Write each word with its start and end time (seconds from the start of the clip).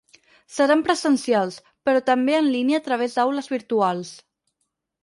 Seran 0.53 0.81
presencials, 0.87 1.59
però 1.89 2.01
també 2.09 2.37
en 2.41 2.51
línia 2.57 2.81
a 2.83 2.87
través 2.89 3.21
d’aules 3.21 3.53
virtuals. 3.57 4.17